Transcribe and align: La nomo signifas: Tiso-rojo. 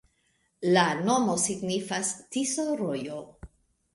La 0.77 0.85
nomo 1.09 1.35
signifas: 1.43 2.11
Tiso-rojo. 2.37 3.21